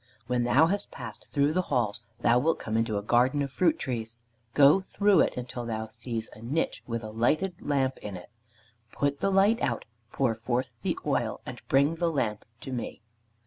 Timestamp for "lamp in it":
7.61-8.31